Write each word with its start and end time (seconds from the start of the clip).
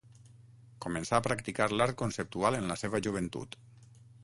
Començà 0.85 1.17
a 1.19 1.23
practicar 1.27 1.67
l'art 1.75 1.97
conceptual 2.03 2.59
en 2.61 2.73
la 2.73 2.81
seva 2.85 3.05
joventut. 3.09 3.59